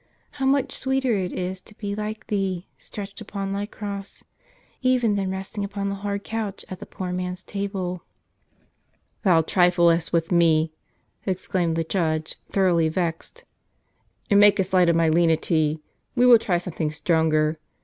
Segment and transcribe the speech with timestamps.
[0.31, 4.23] How much sweeter it is to be like Thee, stretched upon Thy Cross,
[4.81, 8.03] even than resting upon the hard couch at the poor man's table!"
[9.23, 10.71] "Thou triflest with me,"
[11.27, 13.43] exclaimed the judge, thoroughly vexed,"
[14.31, 15.83] and makest light of my lenity.
[16.15, 17.59] We will try some thing stronger.